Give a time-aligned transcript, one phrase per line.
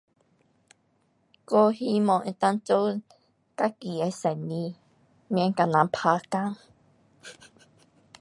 [1.45, 4.73] 我希望能够做自己的生意。
[5.27, 6.55] 免跟人打工。